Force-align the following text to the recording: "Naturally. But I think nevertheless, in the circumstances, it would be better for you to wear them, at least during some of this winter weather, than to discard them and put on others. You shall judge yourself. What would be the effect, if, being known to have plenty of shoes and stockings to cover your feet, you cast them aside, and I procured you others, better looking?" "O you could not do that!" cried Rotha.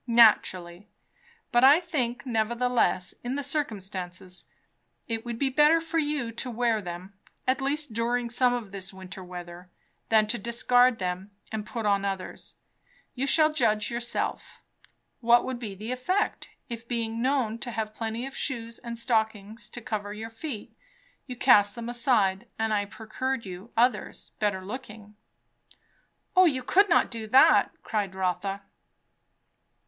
"Naturally. 0.07 0.87
But 1.51 1.63
I 1.63 1.79
think 1.79 2.25
nevertheless, 2.25 3.13
in 3.23 3.35
the 3.35 3.43
circumstances, 3.43 4.45
it 5.07 5.23
would 5.23 5.37
be 5.37 5.49
better 5.51 5.79
for 5.79 5.99
you 5.99 6.31
to 6.31 6.49
wear 6.49 6.81
them, 6.81 7.13
at 7.47 7.61
least 7.61 7.93
during 7.93 8.31
some 8.31 8.51
of 8.51 8.71
this 8.71 8.91
winter 8.91 9.23
weather, 9.23 9.69
than 10.09 10.25
to 10.25 10.39
discard 10.39 10.97
them 10.97 11.29
and 11.51 11.67
put 11.67 11.85
on 11.85 12.03
others. 12.03 12.55
You 13.13 13.27
shall 13.27 13.53
judge 13.53 13.91
yourself. 13.91 14.63
What 15.19 15.45
would 15.45 15.59
be 15.59 15.75
the 15.75 15.91
effect, 15.91 16.49
if, 16.67 16.87
being 16.87 17.21
known 17.21 17.59
to 17.59 17.69
have 17.69 17.93
plenty 17.93 18.25
of 18.25 18.35
shoes 18.35 18.79
and 18.79 18.97
stockings 18.97 19.69
to 19.69 19.81
cover 19.81 20.13
your 20.13 20.31
feet, 20.31 20.75
you 21.27 21.35
cast 21.35 21.75
them 21.75 21.87
aside, 21.87 22.47
and 22.57 22.73
I 22.73 22.85
procured 22.85 23.45
you 23.45 23.71
others, 23.77 24.31
better 24.39 24.65
looking?" 24.65 25.15
"O 26.35 26.45
you 26.45 26.63
could 26.63 26.89
not 26.89 27.11
do 27.11 27.27
that!" 27.27 27.69
cried 27.83 28.15
Rotha. 28.15 28.63